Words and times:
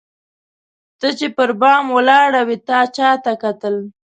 ته 0.99 1.07
چي 1.17 1.27
پر 1.35 1.49
بام 1.61 1.85
ولاړه 1.95 2.41
وې 2.47 2.57
تا 2.67 2.79
چاته 2.95 3.33
کتل؟ 3.41 3.75